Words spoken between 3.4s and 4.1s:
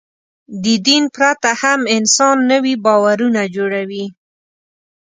جوړوي.